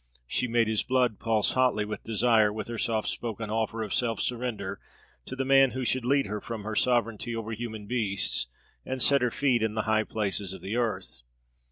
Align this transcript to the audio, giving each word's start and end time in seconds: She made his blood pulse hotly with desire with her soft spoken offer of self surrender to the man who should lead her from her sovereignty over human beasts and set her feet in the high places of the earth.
She 0.25 0.47
made 0.47 0.67
his 0.67 0.81
blood 0.81 1.19
pulse 1.19 1.51
hotly 1.51 1.85
with 1.85 2.03
desire 2.03 2.51
with 2.51 2.67
her 2.69 2.79
soft 2.79 3.07
spoken 3.07 3.51
offer 3.51 3.83
of 3.83 3.93
self 3.93 4.19
surrender 4.19 4.79
to 5.27 5.35
the 5.35 5.45
man 5.45 5.73
who 5.77 5.85
should 5.85 6.05
lead 6.05 6.25
her 6.25 6.41
from 6.41 6.63
her 6.63 6.75
sovereignty 6.75 7.35
over 7.35 7.51
human 7.51 7.85
beasts 7.85 8.47
and 8.83 8.99
set 8.99 9.21
her 9.21 9.29
feet 9.29 9.61
in 9.61 9.75
the 9.75 9.83
high 9.83 10.03
places 10.05 10.53
of 10.53 10.61
the 10.63 10.75
earth. 10.75 11.21